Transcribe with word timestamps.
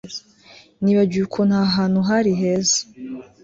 nibagiwe 0.83 1.23
ukuntu 1.27 1.53
aha 1.57 1.69
hantu 1.77 1.99
hari 2.09 2.31
heza 2.39 2.79